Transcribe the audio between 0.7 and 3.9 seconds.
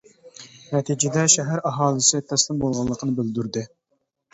نەتىجىدە شەھەر ئاھالىسى تەسلىم بولغانلىقىنى بىلدۈردى.